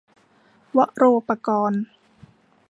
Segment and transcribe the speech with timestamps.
[0.75, 1.81] วโรปกรณ์